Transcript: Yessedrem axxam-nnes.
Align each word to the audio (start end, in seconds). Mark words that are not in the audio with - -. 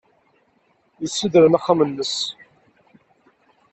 Yessedrem 1.01 1.53
axxam-nnes. 1.57 2.15